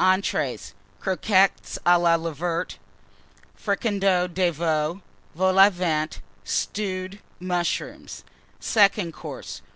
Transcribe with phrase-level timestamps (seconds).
[0.00, 0.74] ENTREES.
[0.98, 2.76] Croquettes of Leveret.
[3.56, 5.00] Fricandeau de Veau.
[5.36, 6.20] Vol au Vent.
[6.42, 8.24] Stewed Mushrooms.
[8.58, 9.62] SECOND COURSE.